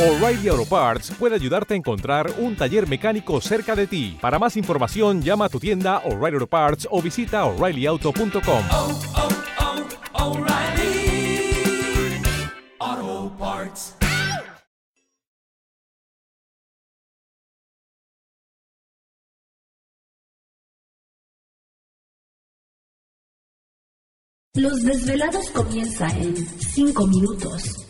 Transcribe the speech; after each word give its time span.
O'Reilly 0.00 0.48
Auto 0.48 0.64
Parts 0.64 1.10
puede 1.18 1.34
ayudarte 1.34 1.74
a 1.74 1.76
encontrar 1.76 2.32
un 2.38 2.56
taller 2.56 2.88
mecánico 2.88 3.38
cerca 3.42 3.76
de 3.76 3.86
ti. 3.86 4.16
Para 4.18 4.38
más 4.38 4.56
información, 4.56 5.20
llama 5.20 5.44
a 5.44 5.48
tu 5.50 5.60
tienda 5.60 5.98
O'Reilly 6.06 6.36
Auto 6.36 6.46
Parts 6.46 6.88
o 6.90 7.02
visita 7.02 7.44
oreillyauto.com. 7.44 8.64
oh, 8.72 9.00
oh, 12.82 13.32
Parts. 13.38 13.94
Los 24.54 24.82
desvelados 24.82 25.50
comienza 25.50 26.08
en 26.08 26.34
5 26.36 27.06
minutos. 27.06 27.89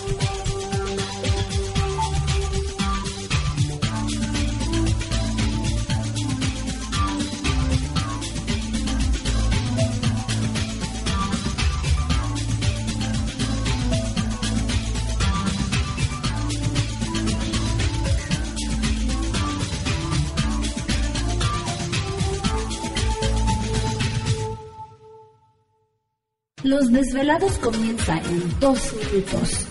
Los 26.63 26.91
desvelados 26.91 27.57
comienza 27.57 28.17
en 28.17 28.59
2 28.59 28.93
minutos. 28.93 29.70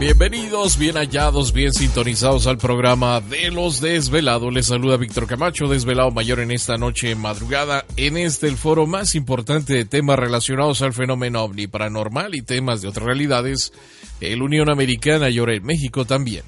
Bienvenidos, 0.00 0.78
bien 0.78 0.96
hallados, 0.96 1.52
bien 1.52 1.74
sintonizados 1.74 2.46
al 2.46 2.56
programa 2.56 3.20
de 3.20 3.50
los 3.50 3.82
desvelados. 3.82 4.50
Les 4.50 4.64
saluda 4.64 4.96
Víctor 4.96 5.26
Camacho, 5.26 5.68
desvelado 5.68 6.10
mayor 6.10 6.40
en 6.40 6.52
esta 6.52 6.78
noche 6.78 7.14
madrugada, 7.14 7.84
en 7.98 8.16
este 8.16 8.48
el 8.48 8.56
foro 8.56 8.86
más 8.86 9.14
importante 9.14 9.74
de 9.74 9.84
temas 9.84 10.18
relacionados 10.18 10.80
al 10.80 10.94
fenómeno 10.94 11.42
ovni 11.42 11.66
paranormal 11.66 12.34
y 12.34 12.40
temas 12.40 12.80
de 12.80 12.88
otras 12.88 13.04
realidades, 13.04 13.74
el 14.22 14.40
Unión 14.40 14.70
Americana 14.70 15.28
y 15.28 15.36
ahora 15.36 15.54
en 15.54 15.64
México 15.64 16.06
también. 16.06 16.44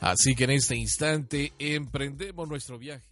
Así 0.00 0.34
que 0.34 0.42
en 0.42 0.50
este 0.50 0.74
instante 0.74 1.52
emprendemos 1.60 2.48
nuestro 2.48 2.80
viaje. 2.80 3.06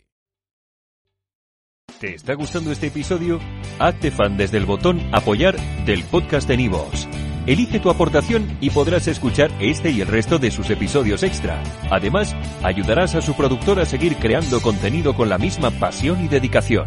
¿Te 2.00 2.17
está 2.17 2.34
gustando 2.34 2.72
este 2.72 2.88
episodio? 2.88 3.38
Hazte 3.78 4.11
fan 4.11 4.37
desde 4.37 4.56
el 4.56 4.67
botón 4.67 5.00
apoyar 5.12 5.56
del 5.84 6.02
podcast 6.02 6.49
de 6.49 6.56
Nivos. 6.56 7.06
Elige 7.50 7.81
tu 7.81 7.91
aportación 7.91 8.56
y 8.61 8.70
podrás 8.70 9.08
escuchar 9.08 9.50
este 9.58 9.91
y 9.91 10.00
el 10.02 10.06
resto 10.06 10.38
de 10.38 10.52
sus 10.52 10.70
episodios 10.70 11.25
extra. 11.25 11.61
Además, 11.91 12.32
ayudarás 12.62 13.17
a 13.17 13.23
su 13.23 13.35
productor 13.35 13.81
a 13.81 13.87
seguir 13.87 14.14
creando 14.19 14.61
contenido 14.62 15.17
con 15.17 15.29
la 15.29 15.37
misma 15.37 15.73
pasión 15.73 16.25
y 16.25 16.29
dedicación. 16.29 16.87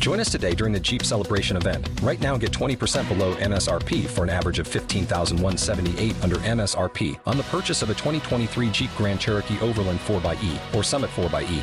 Join 0.00 0.18
us 0.18 0.28
today 0.28 0.56
during 0.56 0.72
the 0.72 0.80
Jeep 0.80 1.04
Celebration 1.04 1.56
event. 1.56 1.88
Right 2.02 2.20
now, 2.20 2.36
get 2.36 2.50
20% 2.50 3.08
below 3.08 3.36
MSRP 3.36 4.08
for 4.08 4.24
an 4.24 4.30
average 4.30 4.58
of 4.58 4.66
15178 4.66 6.16
under 6.24 6.38
MSRP 6.38 7.20
on 7.24 7.36
the 7.36 7.44
purchase 7.44 7.80
of 7.80 7.90
a 7.90 7.94
2023 7.94 8.70
Jeep 8.70 8.90
Grand 8.96 9.20
Cherokee 9.20 9.60
Overland 9.60 10.00
4xE 10.00 10.74
or 10.74 10.82
Summit 10.82 11.10
4xE. 11.10 11.62